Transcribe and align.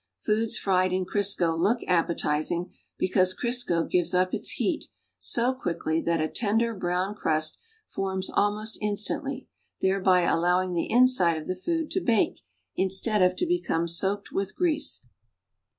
Foods 0.17 0.57
fried 0.57 0.91
in 0.91 1.05
C'risco 1.05 1.55
look 1.55 1.77
appetizing 1.87 2.71
because 2.97 3.35
Crisco 3.35 3.87
gi\'es 3.87 4.15
up 4.15 4.33
its 4.33 4.53
heat 4.53 4.85
so 5.19 5.53
quickly 5.53 6.01
that 6.01 6.19
a 6.19 6.27
tender, 6.27 6.73
brown 6.73 7.13
crust 7.13 7.59
forms 7.85 8.27
almost 8.33 8.79
instantly, 8.81 9.47
thereby 9.79 10.21
allowing 10.21 10.73
the 10.73 10.89
inside 10.91 11.37
of 11.37 11.45
the 11.45 11.53
food 11.53 11.91
to 11.91 12.01
bake 12.01 12.41
instead 12.75 13.21
of 13.21 13.35
to 13.35 13.45
become 13.45 13.87
soaked 13.87 14.31
with 14.31 14.55
grease. 14.55 15.01